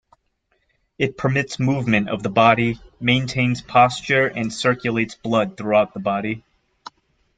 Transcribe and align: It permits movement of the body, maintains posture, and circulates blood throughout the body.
It 0.97 1.15
permits 1.15 1.59
movement 1.59 2.09
of 2.09 2.23
the 2.23 2.29
body, 2.31 2.79
maintains 2.99 3.61
posture, 3.61 4.25
and 4.25 4.51
circulates 4.51 5.13
blood 5.13 5.57
throughout 5.57 5.93
the 5.93 5.99
body. 5.99 6.43